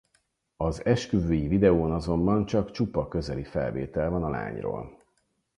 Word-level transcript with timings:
Az 0.57 0.85
esküvői 0.85 1.47
videón 1.47 1.91
azonban 1.91 2.45
csak 2.45 2.71
csupa 2.71 3.07
közeli 3.07 3.43
felvétel 3.43 4.09
van 4.09 4.23
a 4.23 4.29
lányról. 4.29 4.99